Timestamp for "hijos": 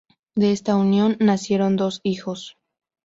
2.01-2.57